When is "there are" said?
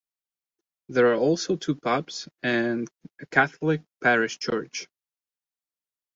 0.89-1.15